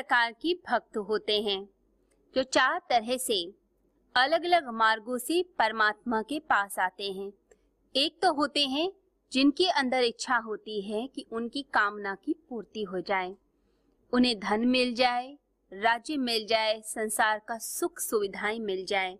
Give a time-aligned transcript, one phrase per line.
[0.00, 1.68] प्रकार के भक्त होते हैं,
[2.34, 3.54] जो चार तरह से
[4.14, 7.32] अलग अलग मार्गों से परमात्मा के पास आते हैं।
[7.96, 8.92] एक तो होते हैं,
[9.32, 13.36] जिनके अंदर इच्छा होती है कि उनकी कामना की पूर्ति हो जाए।
[14.12, 15.38] उन्हें धन मिल जाए,
[15.72, 19.18] राज्य मिल जाए, संसार का सुख सुविधाएँ मिल जाए।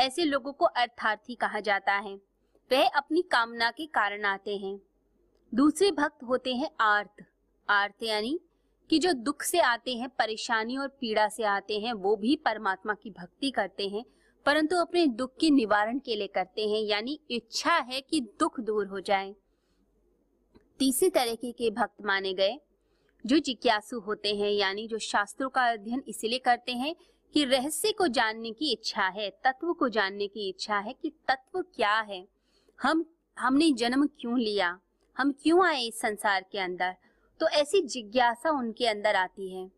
[0.00, 2.16] ऐसे लोगों को अर्थार्थी कहा जाता है।
[2.72, 4.80] वह अपनी कामना के कारण आते हैं।
[5.54, 7.24] दूसरे भक्त होते हैं आर्थ
[7.70, 8.40] आर्थ यानी
[8.90, 12.94] कि जो दुख से आते हैं, परेशानी और पीड़ा से आते हैं, वो भी परमात्मा
[12.94, 14.04] की भक्ति करते हैं,
[14.46, 18.86] परंतु अपने दुख के निवारण के लिए करते हैं, यानी इच्छा है कि दुख दूर
[18.86, 19.34] हो जाए।
[20.78, 22.58] तीसरे तरीके के भक्त माने गए,
[23.26, 26.96] जो जिज्ञासु होते हैं, यानी जो शास्त्रों का अध्ययन इसलिए करते हैं
[27.34, 31.62] कि रहस्य को जानने की इच्छा है, तत्व को जानने की इच्छा है कि तत्व
[31.62, 32.28] क्या है।
[32.82, 33.04] हम,
[33.38, 34.80] हमने जन्म क्यों लिया?
[35.16, 36.96] हम क्यों आए इस संसार के अंदर?
[37.40, 39.70] तो ऐसी जिज्ञासा उनके अंदर आती है।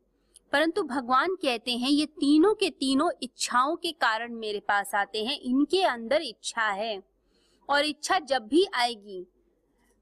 [0.53, 5.39] परंतु भगवान कहते हैं, ये तीनों के तीनों इच्छाओं के कारण मेरे पास आते हैं।
[5.41, 7.03] इनके अंदर इच्छा है
[7.69, 9.27] और इच्छा जब भी आएगी,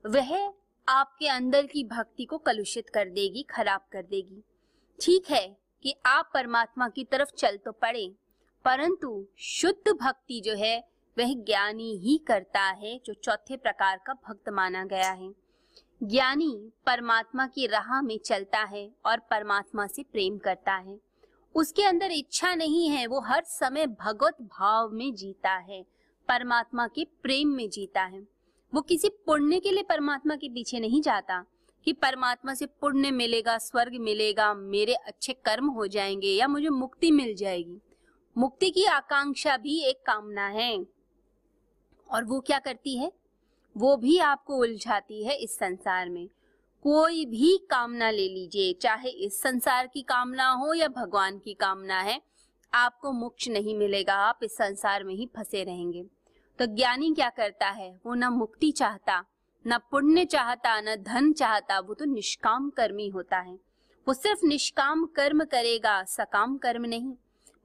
[0.06, 0.54] वह
[0.88, 4.42] आपके अंदर की भक्ति को कलुषित कर देगी, खराब कर देगी।
[5.00, 8.14] ठीक है कि आप परमात्मा की तरफ़ चल तो पड़े,
[8.64, 10.78] परंतु शुद्ध भक्ति जो है,
[11.18, 15.47] वह ज्ञानी ही करता है, जो चौथे प्रकार का भक्त माना गया है।
[16.02, 21.00] ज्ञानी परमात्मा की राह में चलता है और परमात्मा से प्रेम करता है।
[21.54, 25.82] उसके अंदर इच्छा नहीं है, वो हर समय भगवत भाव में जीता है,
[26.28, 28.28] परमात्मा के प्रेम में जीता है।
[28.74, 31.44] वो किसी पुण्य के लिए परमात्मा के पीछे नहीं जाता
[31.84, 37.10] कि परमात्मा से पुण्य मिलेगा, स्वर्ग मिलेगा, मेरे अच्छे कर्म हो जाएँगे या मुझे मुक्ति
[37.10, 37.78] मिल जाएगी।
[38.38, 40.86] मुक्ति की आकांक्षा भी एक कामना है।
[42.10, 43.12] और वो क्या करती है?
[43.78, 46.28] वो भी आपको उलझाती है इस संसार में।
[46.82, 52.00] कोई भी कामना ले लीजिए, चाहे इस संसार की कामना हो या भगवान की कामना
[52.00, 52.22] है,
[52.74, 56.04] आपको मोक्ष नहीं मिलेगा, आप इस संसार में ही फंसे रहेंगे।
[56.58, 58.00] तो ज्ञानी क्या करता है?
[58.06, 59.24] वो न मुक्ति चाहता,
[59.66, 63.58] न पुण्य चाहता, न धन चाहता, वो तो निष्काम कर्मी होता है।
[64.08, 67.14] वो सिर्फ़ निष्काम कर्म करेगा, सकाम कर्म नहीं।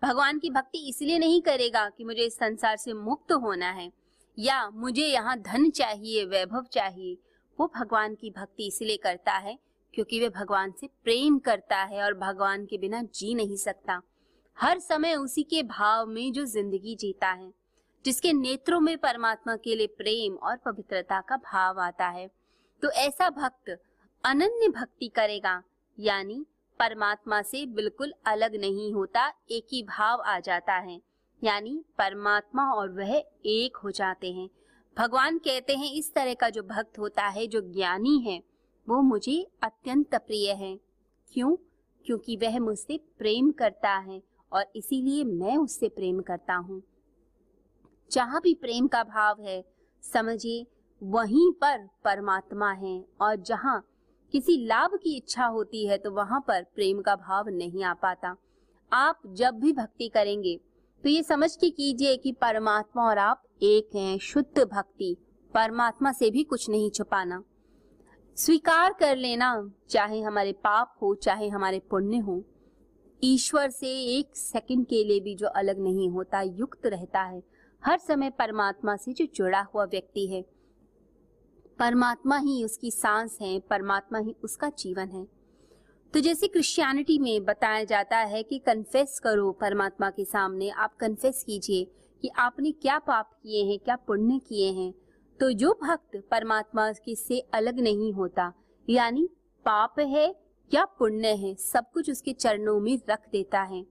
[0.03, 4.02] भगवान की भक्ति इसलिए नहीं करेगा कि मुझे इस संसार से मुक्त होना है
[4.37, 7.17] या मुझे यहाँ धन चाहिए, वैभव चाहिए,
[7.59, 9.57] वो भगवान की भक्ति इसलिए करता है
[9.93, 14.01] क्योंकि वे भगवान से प्रेम करता है और भगवान के बिना जी नहीं सकता।
[14.57, 17.51] हर समय उसी के भाव में जो ज़िंदगी जीता है,
[18.05, 22.27] जिसके नेत्रों में परमात्मा के लिए प्रेम और पवित्रता का भाव आता है
[22.83, 23.77] तो ऐसा भक्त
[24.23, 25.61] अनन्य भक्ति करेगा,
[25.97, 26.45] यानी
[26.79, 30.99] परमात्मा से बिल्कुल अलग नहीं होता, एक ही भाव आ जाता है।
[31.43, 34.49] यानी परमात्मा और वह एक हो जाते हैं।
[34.97, 38.43] भगवान कहते हैं, इस तरह का जो भक्त होता है, जो ज्ञानी है,
[38.89, 40.79] वो मुझे अत्यंत प्रिय है।
[41.33, 41.55] क्यों?
[42.05, 44.21] क्योंकि वह मुझसे प्रेम करता है
[44.51, 46.81] और इसीलिए मैं उससे प्रेम करता हूँ।
[48.11, 49.63] जहाँ भी प्रेम का भाव है,
[50.01, 50.67] समझिए,
[51.03, 53.87] वहीं पर परमात्मा है और जहाँ
[54.31, 58.35] किसी लाभ की इच्छा होती है तो वहाँ पर प्रेम का भाव नहीं आ पाता।
[58.93, 60.59] आप जब भी भक्ति करेंगे
[61.03, 65.17] तो ये समझ के कीजिए कि परमात्मा और आप एक हैं, शुद्ध भक्ति।
[65.53, 67.43] परमात्मा से भी कुछ नहीं छुपाना।
[68.35, 72.43] स्वीकार कर लेना, चाहे हमारे पाप हो, चाहे हमारे पुण्य हो।
[73.23, 77.43] ईश्वर से एक सेकंड के लिए भी जो अलग नहीं होता, युक्त रहता है।
[77.85, 80.41] हर समय परमात्मा से जो जुड़ा हुआ व्यक्ति है।
[81.79, 85.42] परमात्मा ही उसकी सांस है, परमात्मा ही उसका जीवन है।
[86.13, 91.43] तो जैसे क्रिश्चियनिटी में बताया जाता है कि कन्फेस करो परमात्मा के सामने, आप कन्फेस
[91.43, 91.85] कीजिए
[92.21, 94.93] कि आपने क्या पाप किए हैं, क्या पुण्य किए हैं।
[95.39, 98.51] तो जो भक्त परमात्मा के से अलग नहीं होता,
[98.87, 99.27] यानी
[99.65, 100.27] पाप है
[100.71, 103.83] या पुण्य है, सब कुछ उसके चरणों में रख देता है।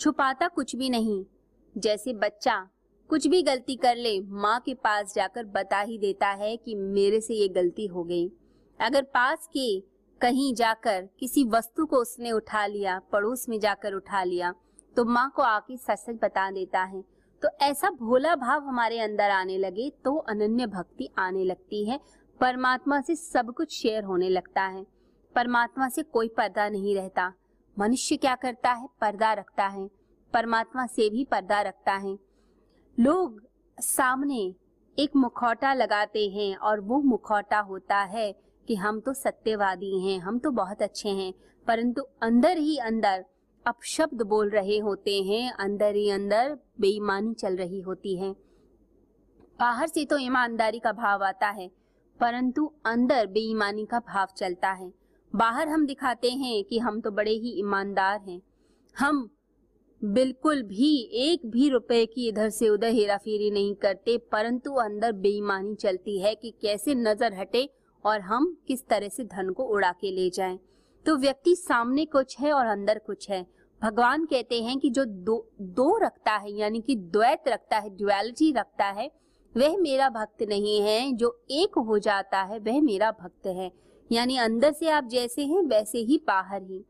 [0.00, 1.24] छुपाता कुछ भी नहीं,
[1.76, 2.56] जैसे बच्चा
[3.10, 7.20] कुछ भी गलती कर ले, माँ के पास जाकर बता ही देता है कि मेरे
[7.20, 8.26] से ये गलती हो गई।
[8.80, 14.22] अगर पास के कहीं जाकर किसी वस्तु को उसने उठा लिया, पड़ोस में जाकर उठा
[14.24, 14.54] लिया
[14.96, 17.02] तो माँ को आके सच सच बता देता है।
[17.42, 21.98] तो ऐसा भोला भाव हमारे अंदर आने लगे तो अनन्य भक्ति आने लगती है।
[22.40, 24.84] परमात्मा से सब कुछ शेयर होने लगता है।
[25.34, 27.32] परमात्मा से कोई पर्दा नहीं रहता।
[27.76, 28.86] मनुष्य क्या करता है?
[29.00, 29.88] पर्दा रखता है।
[30.32, 32.16] परमात्मा से भी पर्दा रखता है।
[32.98, 33.40] लोग
[33.78, 34.54] सामने
[34.98, 38.32] एक मुखौटा लगाते हैं और वो मुखौटा होता है
[38.68, 41.32] कि हम तो सत्यवादी हैं, हम तो बहुत अच्छे हैं,
[41.66, 43.24] परंतु अंदर ही अंदर
[43.66, 48.30] अपशब्द बोल रहे होते हैं, अंदर ही अंदर बेईमानी चल रही होती है।
[49.58, 51.68] बाहर से तो ईमानदारी का भाव आता है,
[52.20, 54.92] परंतु अंदर बेईमानी का भाव चलता है।
[55.32, 58.40] बाहर हम दिखाते हैं कि हम तो बड़े ही ईमानदार हैं।
[58.96, 59.28] हम
[60.02, 65.12] बिल्कुल भी, एक भी रुपए की इधर से उधर हेरा फेरी नहीं करते, परंतु अंदर
[65.14, 67.68] बेईमानी चलती है कि कैसे नज़र हटे
[68.04, 70.58] और हम किस तरह से धन को उड़ा के ले जाएँ?
[71.06, 73.46] तो व्यक्ति सामने कुछ है और अंदर कुछ है।
[73.82, 78.52] भगवान कहते हैं कि जो दो दो रखता है, यानी कि द्वैत रखता है ड्युअलिटी
[78.52, 79.10] रखता है,
[79.56, 83.72] वह मेरा भक्त नहीं है। जो एक हो जाता है, वह मेरा भक्त है।
[84.12, 86.84] यानी अंदर से आप जैसे हैं, वैसे ही बाहर ही।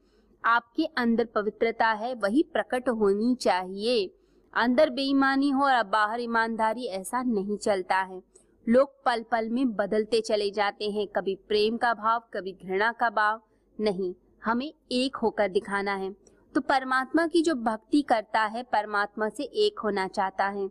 [0.45, 4.15] आपके अंदर पवित्रता है, वही प्रकट होनी चाहिए।
[4.55, 8.23] अंदर बेईमानी हो और बाहर ईमानदारी, ऐसा नहीं चलता है।
[8.69, 13.11] लोग पल पल में बदलते चले जाते हैं। कभी प्रेम का भाव, कभी घृणा का
[13.11, 13.43] भाव।
[13.81, 16.13] नहीं, हमें एक होकर दिखाना है।
[16.55, 20.71] तो परमात्मा की जो भक्ति करता है, परमात्मा से एक होना चाहता है।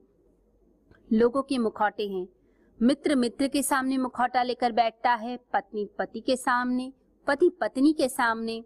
[1.13, 2.27] लोगों के मुखौटे हैं।
[2.81, 6.94] मित्र मित्र के सामने मुखौटा लेकर बैठता है। पत्नी पति के सामने
[7.27, 8.63] पति पत्नी के सामने।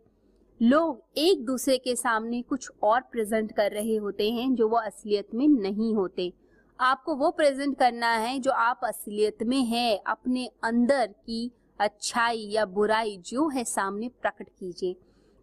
[0.62, 5.28] लोग एक दूसरे के सामने कुछ और प्रेजेंट कर रहे होते हैं जो वो असलियत
[5.34, 6.34] में नहीं होते।
[6.82, 12.66] आपको वो प्रेजेंट करना है जो आप असलियत में है, अपने अंदर की अच्छाई या
[12.66, 14.96] बुराई जो है सामने प्रकट कीजिए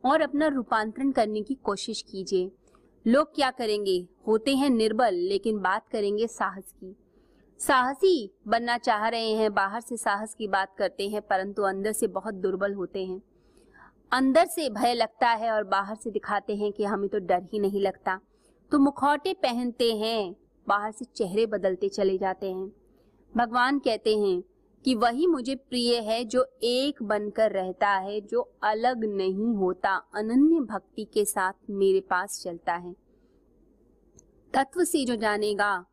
[0.04, 2.50] और अपना रूपांतरण करने की कोशिश कीजिए।
[3.06, 4.08] लोग क्या करेंगे?
[4.26, 6.96] होते हैं निर्बल, लेकिन बात करेंगे साहस की।
[7.58, 12.06] साहसी बनना चाह रहे हैं, बाहर से साहस की बात करते हैं, परंतु अंदर से
[12.06, 13.22] बहुत दुर्बल होते हैं।
[14.12, 17.58] अंदर से भय लगता है और बाहर से दिखाते हैं कि हमें तो डर ही
[17.58, 18.20] नहीं लगता।
[18.72, 20.36] तो मुखौटे पहनते हैं
[20.68, 22.72] बाहर से चेहरे बदलते चले जाते हैं।
[23.36, 24.42] भगवान कहते हैं
[24.84, 30.60] कि वही मुझे प्रिय है जो एक बनकर रहता है, जो अलग नहीं होता, अनन्य
[30.60, 32.92] भक्ति के साथ मेरे पास चलता है।
[34.54, 35.86] तत्व से जो जानेगा,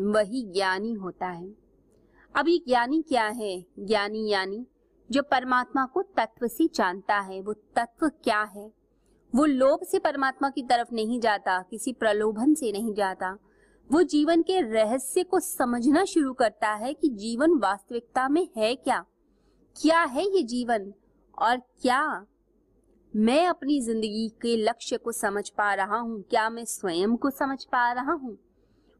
[0.00, 1.54] वही ज्ञानी होता है।
[2.34, 3.64] अभी ज्ञानी क्या है?
[3.78, 4.66] ज्ञानी यानी
[5.10, 8.72] जो परमात्मा को तत्व से जानता है, वो तत्व क्या है?
[9.34, 13.38] वो लोभ से परमात्मा की तरफ़ नहीं जाता, किसी प्रलोभन से नहीं जाता।
[13.92, 19.04] वो जीवन के रहस्य को समझना शुरू करता है कि जीवन वास्तविकता में है क्या?
[19.82, 20.92] क्या है ये जीवन?
[21.38, 22.26] और क्या
[23.16, 26.22] मैं अपनी ज़िंदगी के लक्ष्य को समझ पा रहा हूँ?
[26.22, 28.38] क्या मैं स्वयं को समझ पा रहा हूँ?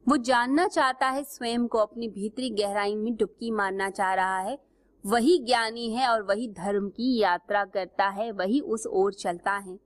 [0.09, 4.59] वो जानना चाहता है, स्वयं को अपनी भीतरी गहराई में डुबकी मारना चाह रहा है।
[5.07, 9.79] वही ज्ञानी है और वही धर्म की यात्रा करता है, वही उस ओर चलता है।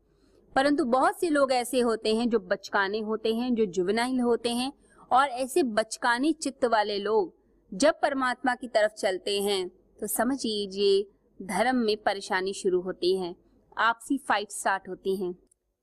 [0.57, 4.73] परंतु बहुत से लोग ऐसे होते हैं जो बचकाने होते हैं, जो जुवनाइल होते हैं
[5.15, 7.35] और ऐसे बचकानी चित्त वाले लोग
[7.73, 9.69] जब परमात्मा की तरफ़ चलते हैं
[9.99, 11.03] तो समझ लीजिए
[11.41, 13.35] धर्म में परेशानी शुरू होती है,
[13.77, 15.35] आपसी फाइट स्टार्ट होती हैं।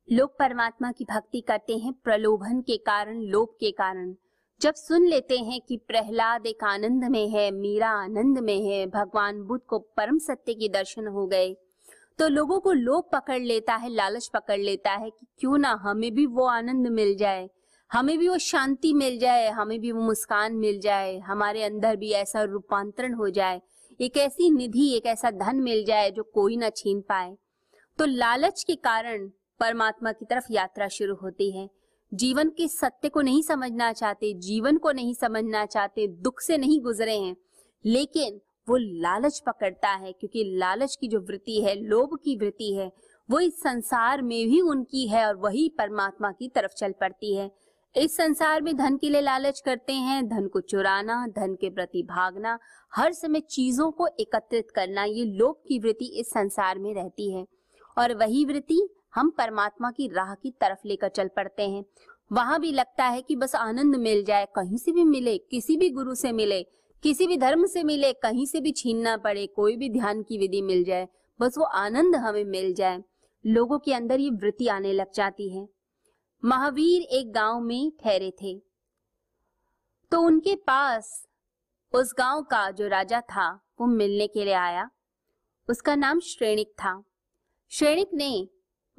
[0.07, 4.13] लोग परमात्मा की भक्ति करते हैं, प्रलोभन के कारण, लोभ के कारण।
[4.61, 9.41] जब सुन लेते हैं कि प्रहलाद एक आनंद में है, मीरा आनंद में है, भगवान
[9.43, 11.55] बुद्ध को परम सत्य के दर्शन हो गए
[12.19, 16.13] तो लोगों को लोभ पकड़ लेता है, लालच पकड़ लेता है कि क्यों ना हमें
[16.13, 17.49] भी वो आनंद मिल जाए।
[17.91, 22.11] हमें भी वो शांति मिल जाए, हमें भी वो मुस्कान मिल जाए, हमारे अंदर भी
[22.11, 23.61] ऐसा रूपांतरण हो जाए,
[23.99, 27.35] एक ऐसी निधि, एक ऐसा धन मिल जाए जो कोई ना छीन पाए।
[27.99, 29.27] तो लालच के कारण
[29.59, 31.69] परमात्मा की तरफ़ यात्रा शुरू होती है।
[32.13, 36.81] जीवन के सत्य को नहीं समझना चाहते, जीवन को नहीं समझना चाहते, दुख से नहीं
[36.81, 37.35] गुजरे हैं,
[37.85, 38.39] लेकिन
[38.69, 42.91] वो लालच पकड़ता है, क्योंकि लालच की जो वृत्ति है, लोभ की वृत्ति है,
[43.29, 47.51] वो इस संसार में भी उनकी है और वही परमात्मा की तरफ़ चल पड़ती है।
[47.95, 52.03] इस संसार में धन के लिए लालच करते हैं, धन को चुराना, धन के प्रति
[52.03, 52.59] भागना,
[52.95, 57.45] हर समय चीज़ों को एकत्रित करना, ये लोभ की वृत्ति इस संसार में रहती है।
[57.97, 61.85] और वही वृत्ति हम परमात्मा की राह की तरफ़ लेकर चल पड़ते हैं।
[62.31, 65.89] वहाँ भी लगता है कि बस आनंद मिल जाए, कहीं से भी मिले, किसी भी
[65.89, 66.63] गुरु से मिले,
[67.03, 70.61] किसी भी धर्म से मिले, कहीं से भी छीनना पड़े, कोई भी ध्यान की विधि
[70.61, 71.07] मिल जाए,
[71.41, 73.03] बस वो आनंद हमें मिल जाए।
[73.45, 75.80] लोगों के अंदर ये वृत्ति आने लग जाती है।
[76.43, 78.61] महावीर एक गाँव में ठहरे थे।
[80.11, 81.27] तो उनके पास
[81.93, 84.89] उस गाँव का जो राजा था, वो मिलने के लिए आया।
[85.69, 87.03] उसका नाम श्रेणिक था।
[87.69, 88.49] श्रेणिक ने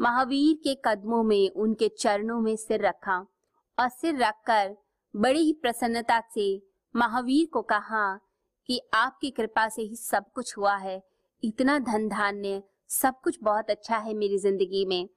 [0.01, 3.27] महावीर के कदमों में, उनके चरणों में सिर रखा
[3.79, 4.77] और सिर रखकर
[5.17, 6.63] बड़ी ही प्रसन्नता से
[6.97, 8.21] महावीर को कहा
[8.67, 11.03] कि आपकी कृपा से ही सब कुछ हुआ है।
[11.45, 15.09] इतना धन धान्य सब कुछ बहुत अच्छा है मेरी ज़िंदगी में।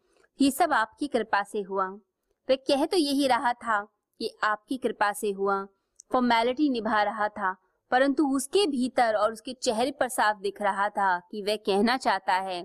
[0.42, 2.00] ये सब आपकी कृपा से हुआ।
[2.48, 3.82] वह कह तो यही रहा था
[4.20, 5.64] कि आपकी कृपा से हुआ
[6.12, 7.56] फॉर्मेलिटी निभा रहा था,
[7.92, 12.34] परंतु उसके भीतर और उसके चेहरे पर साफ़ दिख रहा था कि वह कहना चाहता
[12.34, 12.62] है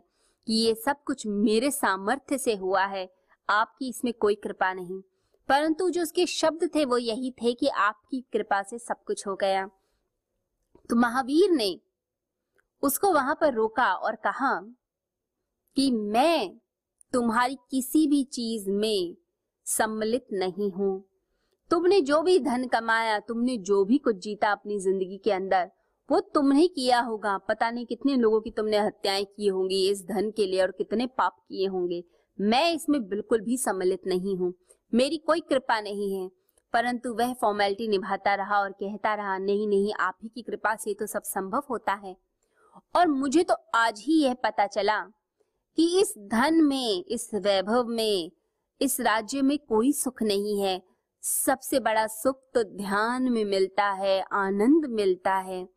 [0.47, 3.09] कि ये सब कुछ मेरे सामर्थ्य से हुआ है,
[3.49, 5.01] आपकी इसमें कोई कृपा नहीं।
[5.49, 9.35] परंतु जो उसके शब्द थे वो यही थे कि आपकी कृपा से सब कुछ हो
[9.37, 9.67] गया।
[10.91, 11.79] तो महावीर ने
[12.83, 14.55] उसको वहाँ पर रोका और कहा
[15.77, 16.59] कि मैं
[17.13, 19.17] तुम्हारी किसी भी चीज़ में
[19.79, 21.05] सम्मिलित नहीं हूँ।
[21.71, 25.71] तुमने जो भी धन कमाया, तुमने जो भी कुछ जीता अपनी ज़िंदगी के अंदर,
[26.11, 30.31] वो तुमने किया होगा। पता नहीं कितने लोगों की तुमने हत्याएँ की होंगी इस धन
[30.31, 32.05] के लिए और कितने पाप किए होंगे।
[32.41, 34.55] मैं इसमें बिल्कुल भी सम्मिलित नहीं हूँ।
[34.95, 36.31] मेरी कोई कृपा नहीं है।
[36.73, 40.95] परंतु वह फॉर्मेलिटी निभाता रहा और कहता रहा, नहीं नहीं, आप ही की कृपा से
[40.95, 42.17] तो सब संभव होता है।
[42.97, 45.01] और मुझे तो आज ही यह पता चला
[45.77, 48.31] कि इस धन में, इस वैभव में
[48.81, 50.81] इस राज्य में कोई सुख नहीं है।
[51.23, 55.69] सबसे बड़ा सुख तो ध्यान में मिलता है, आनंद मिलता है।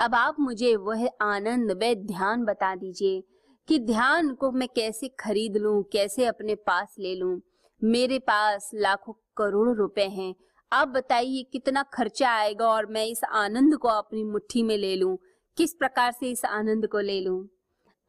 [0.00, 3.22] अब आप मुझे वह आनंद वह ध्यान बता दीजिए
[3.68, 7.40] कि ध्यान को मैं कैसे खरीद लूँ, कैसे अपने पास ले लूँ?
[7.84, 10.34] मेरे पास लाखों करोड़ रुपए हैं।
[10.72, 15.16] आप बताइए कितना खर्चा आएगा और मैं इस आनंद को अपनी मुट्ठी में ले लूँ?
[15.56, 17.48] किस प्रकार से इस आनंद को ले लूँ?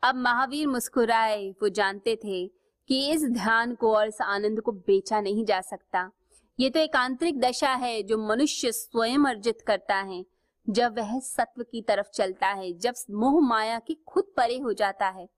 [0.04, 2.57] अब महावीर मुस्कुराए, वो जानते थे
[2.88, 6.12] कि इस ध्यान को और इस आनंद को बेचा नहीं जा सकता।
[6.60, 10.25] ये तो एक आंतरिक दशा है जो मनुष्य स्वयं अर्जित करता है।
[10.70, 15.08] जब वह सत्व की तरफ़ चलता है, जब मोह माया की खुद परे हो जाता
[15.08, 15.29] है,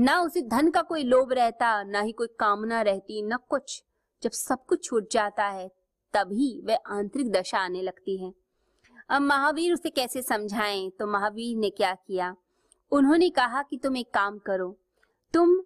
[0.00, 3.84] ना उसे धन का कोई लोभ रहता, ना ही कोई कामना रहती, न कुछ।
[4.22, 5.68] जब सब कुछ छूट जाता है,
[6.12, 8.34] तभी वह आंतरिक दशा आने लगती है।
[9.08, 10.90] अब महावीर उसे कैसे समझाएँ?
[10.90, 12.36] तो महावीर ने क्या किया?
[12.90, 14.78] उन्होंने कहा कि तुम एक काम करो।
[15.32, 15.62] तुम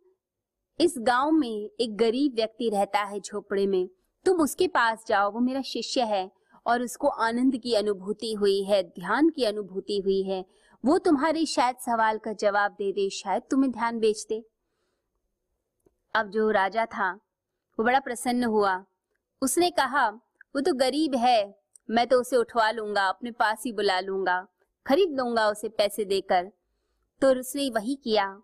[0.80, 3.88] इस गाँव में एक गरीब व्यक्ति रहता है झोपड़े में।
[4.24, 6.30] तुम उसके पास जाओ, वो मेरा शिष्य है
[6.66, 10.44] और उसको आनंद की अनुभूति हुई है, ध्यान की अनुभूति हुई है।
[10.84, 14.44] वो तुम्हारे शायद सवाल का जवाब दे दे, शायद तुम्हें ध्यान बेच दे।
[16.14, 17.12] अब जो राजा था,
[17.78, 18.84] वो बड़ा प्रसन्न हुआ।
[19.42, 21.58] उसने कहा, वो तो गरीब है,
[21.90, 24.46] मैं तो उसे उठवा लूँगा, अपने पास ही बुला लूँगा,
[24.86, 26.52] खरीद लूँगा उसे पैसे देकर।
[27.20, 28.42] तो उसने वही किया।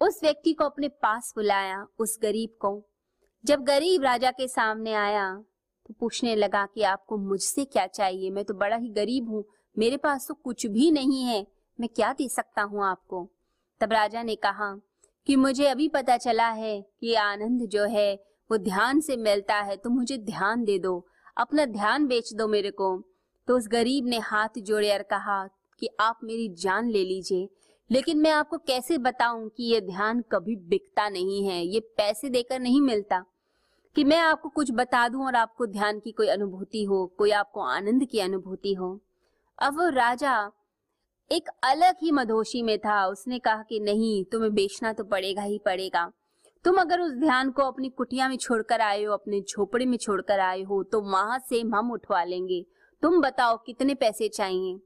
[0.00, 2.82] उस व्यक्ति को अपने पास बुलाया, उस गरीब को।
[3.44, 5.34] जब गरीब राजा के सामने आया
[5.88, 8.30] तो पूछने लगा कि आपको मुझसे क्या चाहिए?
[8.30, 9.44] मैं तो बड़ा ही गरीब हूँ,
[9.76, 11.46] मेरे पास तो कुछ भी नहीं है,
[11.78, 13.28] मैं क्या दे सकता हूँ आपको?
[13.80, 14.74] तब राजा ने कहा
[15.26, 18.14] कि मुझे अभी पता चला है कि आनंद जो है,
[18.50, 22.70] वो ध्यान से मिलता है तो मुझे ध्यान दे दो, अपना ध्यान बेच दो मेरे
[22.70, 22.96] को।
[23.48, 25.46] तो उस गरीब ने हाथ जोड़े और कहा
[25.82, 27.48] कि आप मेरी जान ले लीजिए।
[27.90, 32.60] लेकिन मैं आपको कैसे बताऊँ कि ये ध्यान कभी बिकता नहीं है, ये पैसे देकर
[32.60, 33.24] नहीं मिलता?
[33.96, 37.60] कि मैं आपको कुछ बता दूँ और आपको ध्यान की कोई अनुभूति हो, कोई आपको
[37.60, 39.00] आनंद की अनुभूति हो।
[39.58, 40.50] अब वो राजा
[41.32, 45.58] एक अलग ही मधोशी में था। उसने कहा कि नहीं, तुम्हें बेचना तो पड़ेगा ही
[45.58, 46.12] पड़ेगा।
[46.64, 50.40] तुम अगर उस ध्यान को अपनी कुटिया में छोड़कर आए हो, अपने झोपड़े में छोड़कर
[50.40, 52.64] आए हो तो वहाँ से हम उठवा लेंगे।
[53.02, 54.80] तुम बताओ कितने पैसे चाहिए?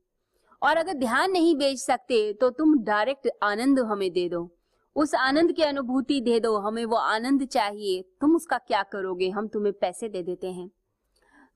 [0.62, 4.48] और अगर ध्यान नहीं बेच सकते तो तुम डायरेक्ट आनंद हमें दे दो।
[4.96, 9.28] उस आनंद की अनुभूति दे दो, हमें वो आनंद चाहिए। तुम उसका क्या करोगे?
[9.30, 10.70] हम तुम्हें पैसे दे देते हैं।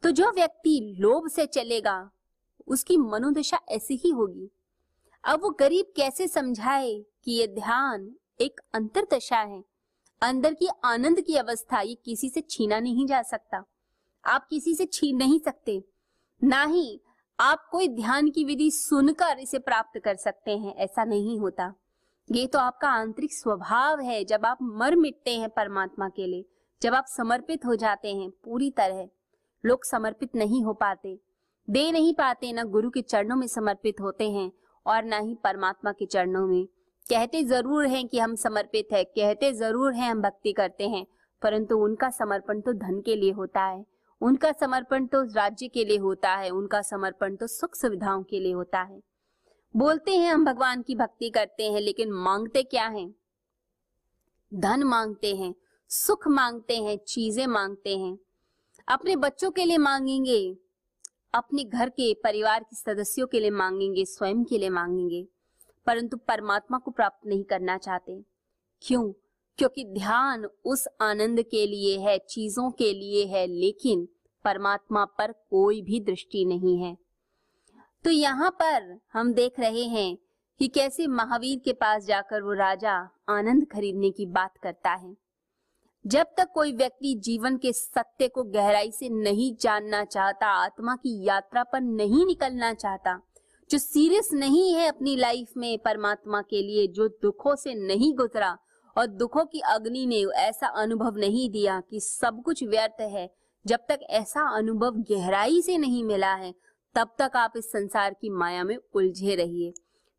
[0.03, 2.11] तो जो व्यक्ति लोभ से चलेगा,
[2.67, 4.49] उसकी मनोदशा ऐसी ही होगी।
[5.25, 6.93] अब वो गरीब कैसे समझाए
[7.25, 9.63] कि ये ध्यान एक अंतर दशा है?
[10.23, 13.65] अंदर की आनंद की अवस्था ये किसी से छीना नहीं जा सकता।
[14.25, 15.83] आप किसी से छीन नहीं सकते।
[16.45, 17.01] ना ही
[17.43, 21.75] आप कोई ध्यान की विधि सुनकर इसे प्राप्त कर सकते हैं, ऐसा नहीं होता।
[22.31, 26.45] ये तो आपका आंतरिक स्वभाव है, जब आप मर मिटते हैं परमात्मा के लिए,
[26.83, 29.09] जब आप समर्पित हो जाते हैं, पूरी तरह।
[29.67, 31.19] लोग समर्पित नहीं हो पाते।
[31.71, 34.53] दे नहीं पाते, ना गुरु के चरणों में समर्पित होते हैं,
[34.87, 36.67] और ना ही परमात्मा के चरणों में।
[37.09, 41.07] कहते ज़रूर हैं कि हम समर्पित है, कहते ज़रूर हैं हम भक्ति करते हैं,
[41.43, 43.85] परंतु उनका समर्पण तो धन के लिए होता है।
[44.23, 48.53] उनका समर्पण तो राज्य के लिए होता है, उनका समर्पण तो सुख सुविधाओं के लिए
[48.53, 49.03] होता है।
[49.77, 53.15] बोलते हैं हम भगवान की भक्ति करते हैं, लेकिन मांगते क्या हैं?
[54.55, 55.55] धन मांगते हैं,
[55.89, 58.19] सुख मांगते हैं, चीज़ें मांगते हैं।
[58.89, 60.57] अपने बच्चों के लिए मांगेंगे,
[61.35, 65.29] अपने घर के परिवार के सदस्यों के लिए मांगेंगे, स्वयं के लिए मांगेंगे,
[65.87, 68.25] परंतु परमात्मा को प्राप्त नहीं करना चाहते।
[68.83, 69.13] क्यों?
[69.59, 74.09] क्योंकि ध्यान उस आनंद के लिए है, चीज़ों के लिए है, लेकिन
[74.45, 76.97] परमात्मा पर कोई भी दृष्टि नहीं है।
[78.05, 80.17] तो यहाँ पर हम देख रहे हैं
[80.61, 82.95] कि कैसे महावीर के पास जाकर वो राजा
[83.29, 85.17] आनंद खरीदने की बात करता है।
[86.07, 91.25] जब तक कोई व्यक्ति जीवन के सत्य को गहराई से नहीं जानना चाहता, आत्मा की
[91.25, 93.21] यात्रा पर नहीं निकलना चाहता,
[93.71, 98.59] जो सीरियस नहीं है अपनी लाइफ में परमात्मा के लिए, जो दुखों से नहीं गुजरा
[98.97, 103.35] और दुखों की अग्नि ने ऐसा अनुभव नहीं दिया कि सब कुछ व्यर्थ है।
[103.67, 106.55] जब तक ऐसा अनुभव गहराई से नहीं मिला है,
[106.95, 109.73] तब तक आप इस संसार की माया में उलझे रहिए।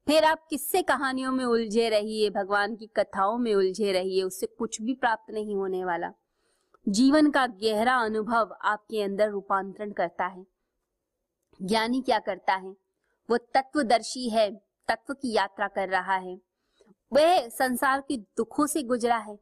[0.08, 4.82] फिर आप किससे कहानियों में उलझे रहिए, भगवान की कथाओं में उलझे रहिए, उससे कुछ
[4.82, 6.12] भी प्राप्त नहीं होने वाला।
[6.90, 10.46] जीवन का गहरा अनुभव आपके अंदर रूपांतरण करता है।
[11.62, 12.76] ज्ञानी क्या करता है?
[13.30, 14.56] वो तत्वदर्शी है,
[14.88, 16.53] तत्व की यात्रा कर रहा है।
[17.14, 19.40] वह संसार के दुखों से गुजरा है।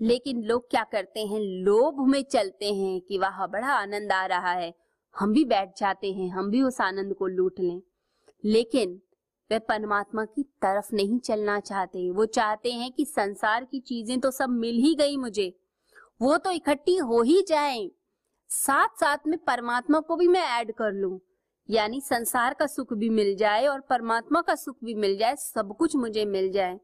[0.00, 1.40] लेकिन लोग क्या करते हैं?
[1.40, 4.74] लोभ में चलते हैं कि वह, बड़ा आनंद आ रहा है।
[5.18, 7.82] हम भी बैठ जाते हैं, हम भी उस आनंद को लूट लें।
[8.44, 9.02] लेकिन
[9.50, 14.30] वे परमात्मा की तरफ़ नहीं चलना चाहते। वो चाहते हैं कि संसार की चीज़ें तो
[14.30, 15.60] सब मिल ही गई मुझे।
[16.22, 17.90] वो तो इकट्ठी हो ही जाए।
[18.48, 21.20] साथ साथ में परमात्मा को भी मैं ऐड कर लूँ।
[21.70, 25.76] यानी संसार का सुख भी मिल जाए और परमात्मा का सुख भी मिल जाए, सब
[25.76, 26.80] कुछ मुझे मिल जाए।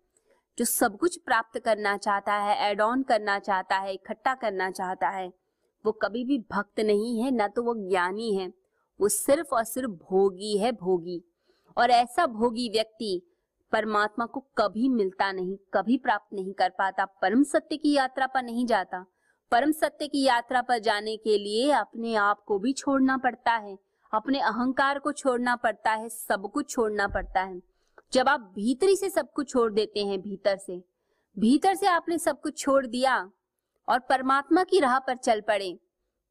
[0.59, 5.09] जो सब कुछ प्राप्त करना चाहता है एड ऑन करना चाहता है, इकट्ठा करना चाहता
[5.09, 5.33] है,
[5.87, 8.53] वो कभी भी भक्त नहीं है, ना तो वो ज्ञानी है।
[9.01, 11.25] वो सिर्फ़ और सिर्फ़ भोगी है, भोगी।
[11.77, 13.23] और ऐसा भोगी व्यक्ति
[13.73, 18.43] परमात्मा को कभी मिलता नहीं, कभी प्राप्त नहीं कर पाता, परम सत्य की यात्रा पर
[18.43, 19.07] नहीं जाता।
[19.51, 23.79] परम सत्य की यात्रा पर जाने के लिए अपने आप को भी छोड़ना पड़ता है।
[24.13, 27.63] अपने अहंकार को छोड़ना पड़ता है, सब कुछ छोड़ना पड़ता है।
[28.13, 30.83] जब आप भीतरी से सब कुछ छोड़ देते हैं, भीतर से
[31.39, 33.31] भीतर से आपने सब कुछ छोड़ दिया
[33.89, 35.79] और परमात्मा की राह पर चल पड़े,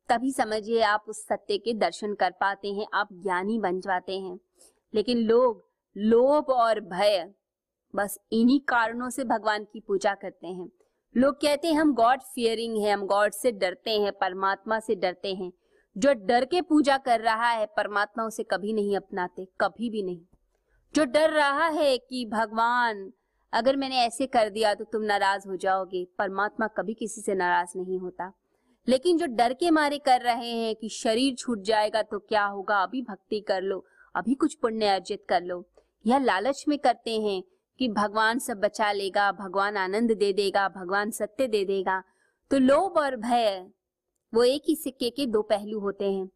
[0.09, 4.39] तभी समझिए आप उस सत्य के दर्शन कर पाते हैं, आप ज्ञानी बन जाते हैं।
[4.93, 7.33] लेकिन लोग, लोभ और भय,
[7.95, 10.69] बस इन्हीं कारणों से भगवान की पूजा करते हैं।
[11.17, 15.33] लोग कहते हैं, हम गॉड फियरिंग है, हम गॉड से डरते हैं, परमात्मा से डरते
[15.35, 15.51] हैं।
[15.95, 20.21] जो डर के पूजा कर रहा है परमात्मा उसे कभी नहीं अपनाते, कभी भी नहीं।
[20.95, 23.11] जो डर रहा है कि भगवान,
[23.53, 27.77] अगर मैंने ऐसे कर दिया तो तुम नाराज़ हो जाओगे, परमात्मा कभी किसी से नाराज़
[27.77, 28.31] नहीं होता।
[28.87, 32.77] लेकिन जो डर के मारे कर रहे हैं कि शरीर छूट जाएगा तो क्या होगा,
[32.77, 35.65] अभी भक्ति कर लो, अभी कुछ पुण्य अर्जित कर लो।
[36.05, 37.41] यह लालच में करते हैं
[37.79, 42.01] कि भगवान सब बचा लेगा, भगवान आनंद दे देगा, भगवान सत्य दे देगा।
[42.51, 43.65] तो लोभ और भय
[44.33, 46.29] वो एक ही सिक्के के दो पहलू होते हैं।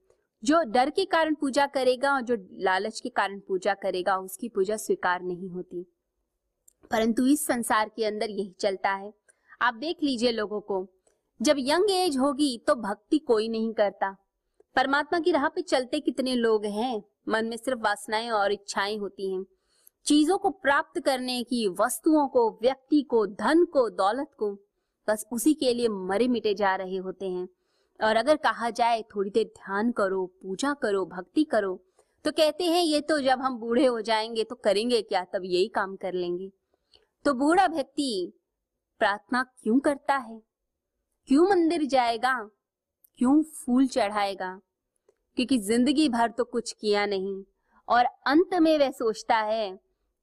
[0.44, 4.78] जो डर के कारण पूजा करेगा और जो लालच के कारण पूजा करेगा, उसकी पूजा
[4.78, 5.92] स्वीकार नहीं होती।
[6.92, 9.14] परंतु इस संसार के अंदर यही चलता है।
[9.62, 10.88] आप देख लीजिए लोगों को,
[11.42, 14.18] जब यंग एज होगी तो भक्ति कोई नहीं करता।
[14.76, 19.34] परमात्मा की राह पे चलते कितने लोग हैं, मन में सिर्फ़ वासनाएँ और इच्छाएँ होती
[19.34, 19.46] हैं।
[20.06, 24.54] चीज़ों को प्राप्त करने की, वस्तुओं को, व्यक्ति को, धन को, दौलत को,
[25.08, 27.48] बस उसी के लिए मरे मिटे जा रहे होते हैं।
[28.04, 31.82] और अगर कहा जाए थोड़ी देर ध्यान करो, पूजा करो, भक्ति करो
[32.26, 35.24] तो कहते हैं, ये तो जब हम बूढ़े हो जाएँगे तो करेंगे क्या?
[35.24, 36.52] तब यही काम कर लेंगे।
[37.26, 38.34] तो बूढ़ा व्यक्ति
[39.00, 40.42] प्रार्थना क्यों करता है?
[41.28, 42.34] क्यों मंदिर जाएगा?
[43.18, 44.62] क्यों फूल चढ़ाएगा?
[45.36, 47.44] क्योंकि ज़िंदगी भर तो कुछ किया नहीं।
[47.88, 49.80] और अंत में वह सोचता है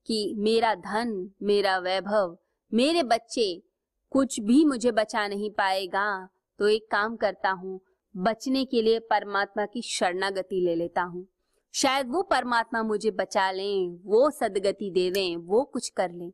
[0.07, 2.37] कि मेरा धन, मेरा वैभव,
[2.75, 3.63] मेरे बच्चे
[4.11, 6.29] कुछ भी मुझे बचा नहीं पाएगा।
[6.63, 7.81] तो एक काम करता हूँ,
[8.15, 11.27] बचने के लिए परमात्मा की शरणागति ले लेता हूँ।
[11.75, 16.31] शायद वो परमात्मा मुझे बचा लें, वो सदगति दे दें, वो कुछ कर लें।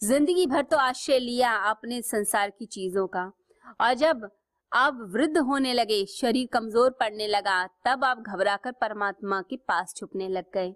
[0.00, 3.32] ज़िंदगी भर तो आश्रय लिया आपने संसार की चीज़ों का।
[3.80, 4.28] और जब
[4.72, 10.28] आप वृद्ध होने लगे, शरीर कमज़ोर पड़ने लगा, तब आप घबराकर परमात्मा के पास छुपने
[10.28, 10.74] लग गए।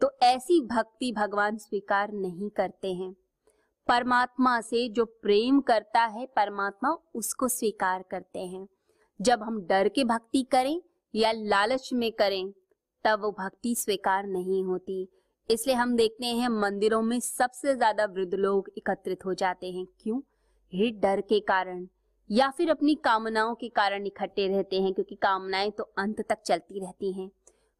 [0.00, 3.14] तो ऐसी भक्ति भगवान स्वीकार नहीं करते हैं।
[3.88, 8.66] परमात्मा से जो प्रेम करता है, परमात्मा उसको स्वीकार करते हैं।
[9.20, 10.80] जब हम डर के भक्ति करें
[11.14, 12.52] या लालच में करें,
[13.04, 15.08] तब वो भक्ति स्वीकार नहीं होती।
[15.48, 20.20] इसलिए हम देखते हैं मंदिरों में सबसे ज़्यादा वृद्ध लोग एकत्रित हो जाते हैं। क्यों?
[20.72, 21.86] ये डर के कारण
[22.30, 26.80] या फिर अपनी कामनाओं के कारण इकट्ठे रहते हैं, क्योंकि कामनाएँ तो अंत तक चलती
[26.80, 27.30] रहती हैं।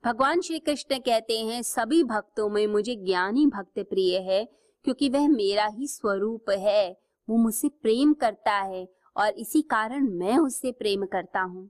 [0.05, 4.45] भगवान श्री कृष्ण कहते हैं, सभी भक्तों में मुझे ज्ञानी भक्त प्रिय है
[4.85, 6.97] क्योंकि वह मेरा ही स्वरूप है,
[7.29, 11.69] वो मुझसे प्रेम करता है और इसी कारण मैं उससे प्रेम करता हूँ।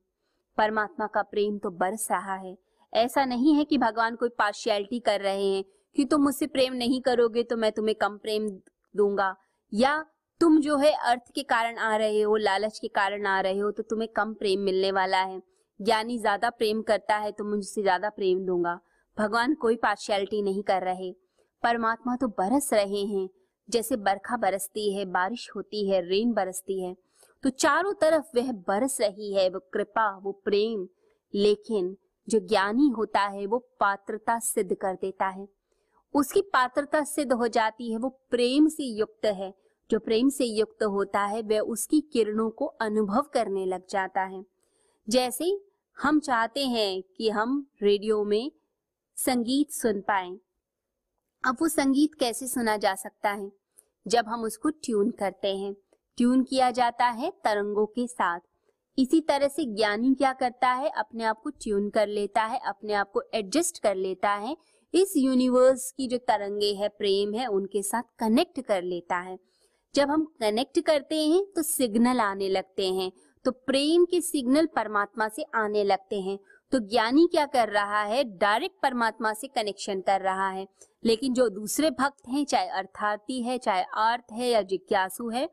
[0.59, 2.57] परमात्मा का प्रेम तो बरस रहा है।
[2.93, 5.65] ऐसा नहीं है कि भगवान कोई पार्शियलिटी कर रहे हैं
[5.97, 8.49] कि तुम मुझसे प्रेम नहीं करोगे तो मैं तुम्हें कम प्रेम
[8.95, 9.35] दूँगा।
[9.73, 10.05] या
[10.41, 13.71] तुम जो है अर्थ के कारण आ रहे हो, लालच के कारण आ रहे हो
[13.71, 15.41] तो तुम्हें कम प्रेम मिलने वाला है।
[15.81, 18.79] ज्ञानी ज़्यादा प्रेम करता है तो मुझसे ज़्यादा प्रेम दूँगा।
[19.17, 21.13] भगवान कोई पार्शियलिटी नहीं कर रहे।
[21.65, 23.29] परमात्मा तो बरस रहे हैं।
[23.71, 26.97] जैसे बरखा बरसती है, बारिश होती है, रेन बरसती है
[27.43, 30.89] तो चारों तरफ़ वह बरस रही है, वो कृपा, वो प्रेम।
[31.35, 31.97] लेकिन
[32.29, 35.49] जो ज्ञानी होता है, वो पात्रता सिद्ध कर देता है।
[36.15, 39.55] उसकी पात्रता सिद्ध हो जाती है, वो प्रेम से युक्त है।
[39.91, 44.45] जो प्रेम से युक्त होता है, वह उसकी किरणों को अनुभव करने लग जाता है।
[45.09, 45.61] जैसे
[46.03, 48.53] हम चाहते हैं कि हम रेडियो में
[49.17, 50.37] संगीत सुन पाए
[51.47, 53.53] अब वो संगीत कैसे सुना जा सकता है?
[54.07, 55.75] जब हम उसको ट्यून करते हैं।
[56.17, 58.41] ट्यून किया जाता है तरंगों के साथ।
[58.99, 60.89] इसी तरह से ज्ञानी क्या करता है?
[60.89, 64.57] अपने आप को ट्यून कर लेता है, अपने आप को एडजस्ट कर लेता है।
[64.95, 69.39] इस यूनिवर्स की जो तरंगे है, प्रेम है, उनके साथ कनेक्ट कर लेता है।
[69.95, 73.13] जब हम कनेक्ट करते हैं तो सिग्नल आने लगते हैं।
[73.45, 76.39] तो प्रेम के सिग्नल परमात्मा से आने लगते हैं।
[76.71, 78.25] तो ज्ञानी क्या कर रहा है?
[78.25, 80.69] डायरेक्ट परमात्मा से कनेक्शन कर रहा है।
[81.05, 85.51] लेकिन जो दूसरे भक्त हैं, चाहे अर्थार्थी है, चाहे अर्थ है या जिज्ञासु है,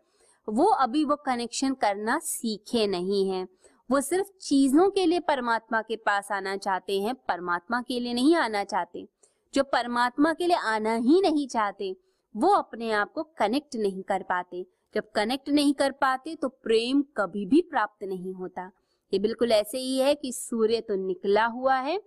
[0.50, 3.48] वो अभी वो कनेक्शन करना सीखे नहीं है।
[3.92, 8.36] वो सिर्फ़ चीज़ों के लिए परमात्मा के पास आना चाहते हैं, परमात्मा के लिए नहीं
[8.36, 9.08] आना चाहते।
[9.54, 11.98] जो परमात्मा के लिए आना ही नहीं चाहते,
[12.36, 17.04] वो अपने आप को कनेक्ट नहीं कर पाते। जब कनेक्ट नहीं कर पाते तो प्रेम
[17.18, 18.72] कभी भी प्राप्त नहीं होता।
[19.14, 22.02] ये बिल्कुल ऐसे ही है कि सूर्य तो निकला हुआ है।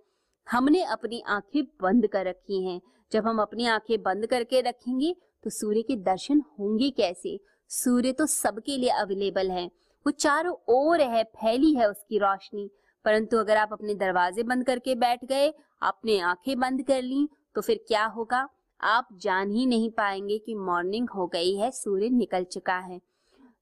[0.47, 5.49] हमने अपनी आँखें बंद कर रखी हैं। जब हम अपनी आँखें बंद करके रखेंगे तो
[5.49, 7.39] सूर्य के दर्शन होंगे कैसे?
[7.69, 9.65] सूर्य तो सबके लिए अवेलेबल है।
[10.05, 12.69] वो चारों ओर है, फैली है उसकी रोशनी।
[13.05, 17.61] परंतु अगर आप अपने दरवाजे बंद करके बैठ गए, आपने आँखें बंद कर ली तो
[17.61, 18.47] फिर क्या होगा?
[18.81, 22.99] आप जान ही नहीं पाएँगे कि मॉर्निंग हो गई है, सूर्य निकल चुका है।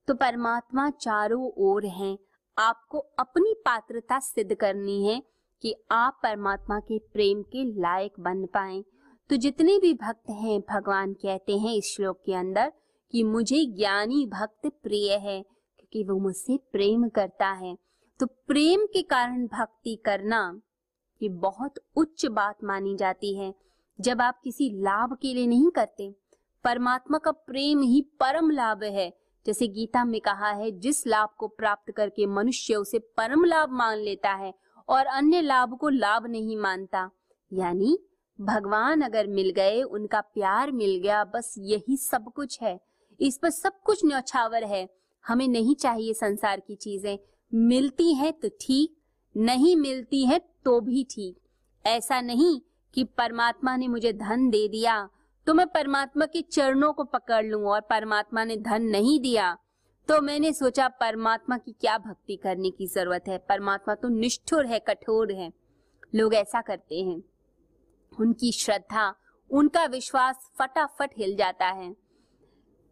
[0.06, 2.18] तो परमात्मा चारों ओर हैं।
[2.58, 5.22] आपको अपनी पात्रता सिद्ध करनी है
[5.62, 8.84] कि आप परमात्मा के प्रेम के लायक बन पाए।
[9.30, 12.72] तो जितने भी भक्त हैं, भगवान कहते हैं इस श्लोक के अंदर
[13.10, 17.76] कि मुझे ज्ञानी भक्त प्रिय है, क्योंकि वो मुझसे प्रेम करता है।
[18.20, 20.60] तो प्रेम के कारण भक्ति करना
[21.22, 23.54] ये बहुत उच्च बात मानी जाती है।
[24.00, 26.14] जब आप किसी लाभ के लिए नहीं करते,
[26.64, 31.48] परमात्मा का प्रेम ही परम लाभ है जैसे गीता में कहा है, जिस लाभ को
[31.48, 34.54] प्राप्त करके मनुष्य उसे परम लाभ मान लेता है
[34.88, 37.10] और अन्य लाभ को लाभ नहीं मानता।
[37.52, 37.98] यानी,
[38.40, 42.80] भगवान अगर मिल गए, उनका प्यार मिल गया, बस यही सब कुछ है।
[43.20, 44.88] इस पर सब कुछ न्यौछावर है।
[45.26, 47.18] हमें नहीं चाहिए संसार की चीज़ें।
[47.54, 48.96] मिलती हैं तो ठीक,
[49.36, 51.38] नहीं मिलती है तो भी ठीक।
[51.86, 52.60] ऐसा नहीं
[52.94, 55.08] कि परमात्मा ने मुझे धन दे दिया
[55.46, 59.58] तो मैं परमात्मा के चरणों को पकड़ लूँ और परमात्मा ने धन नहीं दिया
[60.08, 63.38] तो मैंने सोचा परमात्मा की क्या भक्ति करने की ज़रूरत है?
[63.38, 65.52] परमात्मा तो निष्ठुर है, कठोर है।
[66.14, 67.22] लोग ऐसा करते हैं।
[68.20, 69.14] उनकी श्रद्धा,
[69.50, 71.96] उनका विश्वास फटाफट हिल जाता है।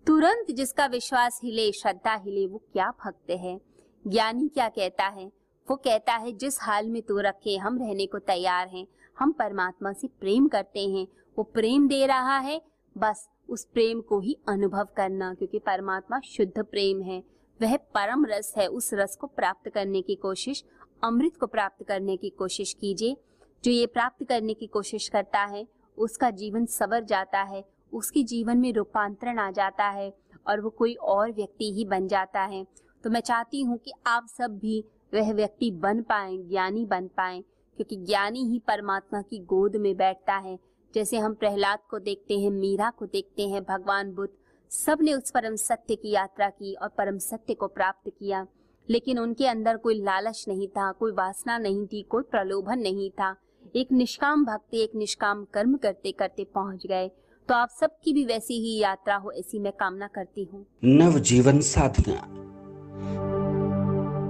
[0.06, 3.60] तुरंत जिसका विश्वास हिले, श्रद्धा हिले, वो क्या भक्त है?
[4.06, 5.32] ज्ञानी क्या कहता है?
[5.70, 8.86] वो कहता है, जिस हाल में तू रखे, हम रहने को तैयार हैं।
[9.18, 11.06] हम परमात्मा से प्रेम करते हैं।
[11.38, 12.62] वो प्रेम दे रहा है,
[12.98, 17.22] बस उस प्रेम को ही अनुभव करना, क्योंकि परमात्मा शुद्ध प्रेम है।
[17.62, 20.64] वह परम रस है, उस रस को प्राप्त करने की कोशिश,
[21.04, 23.16] अमृत को प्राप्त करने की कोशिश कीजिए।
[23.64, 25.68] जो ये प्राप्त करने की कोशिश करता है,
[25.98, 30.14] उसका जीवन सवर जाता है, उसके जीवन में रूपांतरण आ जाता है,
[30.46, 32.66] और वो कोई और व्यक्ति ही बन जाता है।
[33.04, 37.40] तो मैं चाहती हूँ कि आप सब भी वह व्यक्ति बन पाए, ज्ञानी बन पाए,
[37.76, 42.50] क्योंकि ज्ञानी ही परमात्मा की गोद में बैठता है। जैसे हम प्रहलाद को देखते हैं,
[42.50, 44.30] मीरा को देखते हैं, भगवान बुद्ध
[44.70, 48.46] सबने उस परम सत्य की यात्रा की और परम सत्य को प्राप्त किया।
[48.90, 53.36] लेकिन उनके अंदर कोई लालच नहीं था, कोई वासना नहीं थी, कोई प्रलोभन नहीं था।
[53.76, 57.08] एक निष्काम भक्ति, एक निष्काम कर्म करते करते पहुँच गए।
[57.48, 61.60] तो आप सबकी भी वैसी ही यात्रा हो, ऐसी मैं कामना करती हूँ। नव जीवन
[61.60, 62.26] साधना।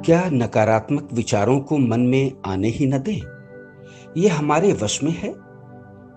[0.02, 3.22] क्या नकारात्मक विचारों को मन में आने ही न दे?
[4.20, 5.34] ये हमारे वश में है?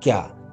[0.03, 0.34] क्या